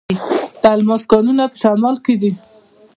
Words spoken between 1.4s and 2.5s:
په شمال کې دي.